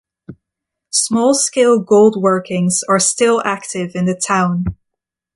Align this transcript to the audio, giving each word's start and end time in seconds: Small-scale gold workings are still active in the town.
Small-scale 0.89 1.81
gold 1.81 2.19
workings 2.19 2.81
are 2.89 2.97
still 2.97 3.39
active 3.45 3.91
in 3.93 4.05
the 4.05 4.15
town. 4.15 4.65